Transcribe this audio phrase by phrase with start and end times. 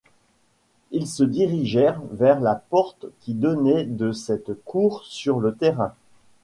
[0.89, 5.93] Ils se dirigèrent vers la porte qui donnait de cette cour sur le Terrain.